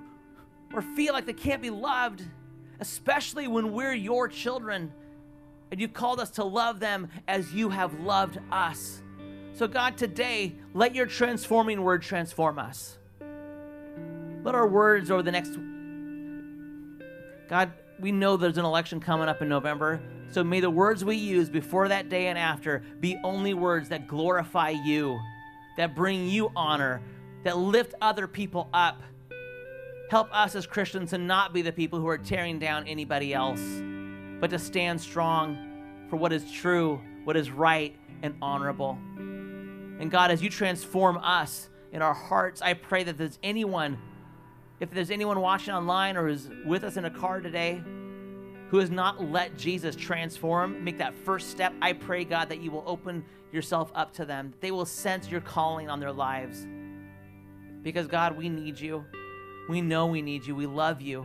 [0.72, 2.22] or feel like they can't be loved?
[2.80, 4.92] Especially when we're your children
[5.70, 9.02] and you've called us to love them as you have loved us.
[9.52, 12.98] So, God, today, let your transforming word transform us.
[14.42, 15.56] Let our words over the next.
[17.48, 20.00] God, we know there's an election coming up in November.
[20.30, 24.06] So may the words we use before that day and after be only words that
[24.06, 25.20] glorify you,
[25.76, 27.02] that bring you honor,
[27.42, 29.02] that lift other people up.
[30.10, 33.60] Help us as Christians to not be the people who are tearing down anybody else,
[34.40, 37.94] but to stand strong for what is true, what is right,
[38.24, 38.98] and honorable.
[39.16, 43.98] And God, as you transform us in our hearts, I pray that there's anyone,
[44.80, 47.80] if there's anyone watching online or is with us in a car today,
[48.70, 52.72] who has not let Jesus transform, make that first step, I pray, God, that you
[52.72, 54.54] will open yourself up to them.
[54.60, 56.66] They will sense your calling on their lives.
[57.84, 59.04] Because, God, we need you.
[59.70, 60.56] We know we need you.
[60.56, 61.24] We love you.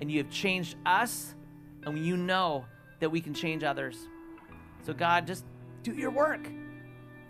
[0.00, 1.34] And you have changed us,
[1.84, 2.64] and you know
[3.00, 4.06] that we can change others.
[4.86, 5.44] So, God, just
[5.82, 6.48] do your work.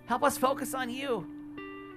[0.04, 1.26] Help us focus on you.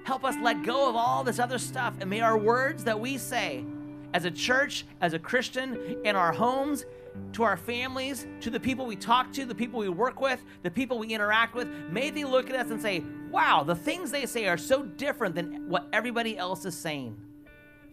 [0.06, 1.94] Help us let go of all this other stuff.
[2.00, 3.66] And may our words that we say
[4.14, 6.86] as a church, as a Christian, in our homes,
[7.34, 10.72] to our families, to the people we talk to, the people we work with, the
[10.72, 14.26] people we interact with, may they look at us and say, wow, the things they
[14.26, 17.18] say are so different than what everybody else is saying.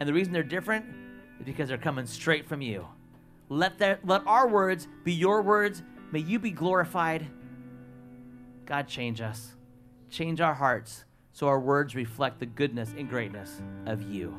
[0.01, 0.84] And the reason they're different
[1.38, 2.86] is because they're coming straight from you.
[3.48, 5.82] Let, that, let our words be your words.
[6.11, 7.26] May you be glorified.
[8.66, 9.55] God, change us
[10.11, 14.34] change our hearts so our words reflect the goodness and greatness of you.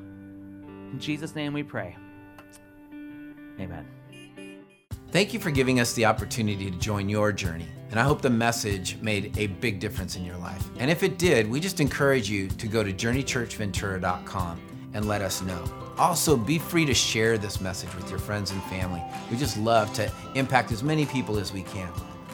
[0.92, 1.96] In Jesus' name we pray.
[3.60, 3.88] Amen.
[5.12, 7.68] Thank you for giving us the opportunity to join your journey.
[7.90, 10.66] And I hope the message made a big difference in your life.
[10.78, 15.42] And if it did, we just encourage you to go to journeychurchventura.com and let us
[15.42, 15.64] know.
[15.98, 19.02] Also, be free to share this message with your friends and family.
[19.30, 21.90] We just love to impact as many people as we can.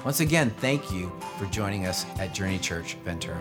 [0.05, 3.37] Once again, thank you for joining us at Journey Church Ventura.